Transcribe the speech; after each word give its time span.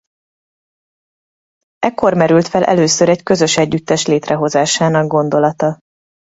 Ekkor 1.79 2.13
merült 2.13 2.47
fel 2.47 2.63
először 2.63 3.09
egy 3.09 3.23
közös 3.23 3.57
együttes 3.57 4.05
létrehozásának 4.07 5.07
gondolata. 5.07 5.77